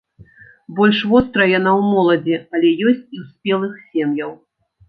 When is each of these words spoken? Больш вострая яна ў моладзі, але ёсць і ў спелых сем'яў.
Больш 0.77 1.01
вострая 1.11 1.47
яна 1.59 1.71
ў 1.79 1.81
моладзі, 1.91 2.35
але 2.53 2.73
ёсць 2.87 3.07
і 3.15 3.17
ў 3.21 3.25
спелых 3.33 3.73
сем'яў. 3.91 4.31